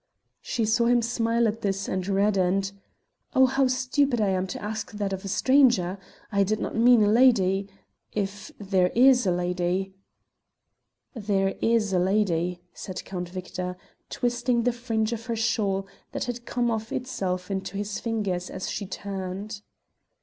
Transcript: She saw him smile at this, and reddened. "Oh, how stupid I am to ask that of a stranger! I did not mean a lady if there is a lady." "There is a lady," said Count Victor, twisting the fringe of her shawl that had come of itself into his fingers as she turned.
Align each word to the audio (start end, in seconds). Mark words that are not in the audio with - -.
She 0.41 0.65
saw 0.65 0.85
him 0.87 1.03
smile 1.03 1.47
at 1.47 1.61
this, 1.61 1.87
and 1.87 2.07
reddened. 2.07 2.71
"Oh, 3.35 3.45
how 3.45 3.67
stupid 3.67 4.19
I 4.19 4.29
am 4.29 4.47
to 4.47 4.59
ask 4.63 4.91
that 4.93 5.13
of 5.13 5.23
a 5.23 5.27
stranger! 5.27 5.99
I 6.31 6.43
did 6.43 6.59
not 6.59 6.73
mean 6.75 7.03
a 7.03 7.07
lady 7.07 7.69
if 8.11 8.51
there 8.57 8.87
is 8.95 9.27
a 9.27 9.31
lady." 9.31 9.93
"There 11.13 11.49
is 11.61 11.93
a 11.93 11.99
lady," 11.99 12.63
said 12.73 13.05
Count 13.05 13.29
Victor, 13.29 13.77
twisting 14.09 14.63
the 14.63 14.73
fringe 14.73 15.13
of 15.13 15.27
her 15.27 15.35
shawl 15.35 15.85
that 16.13 16.23
had 16.23 16.47
come 16.47 16.71
of 16.71 16.91
itself 16.91 17.51
into 17.51 17.77
his 17.77 17.99
fingers 17.99 18.49
as 18.49 18.71
she 18.71 18.87
turned. 18.87 19.61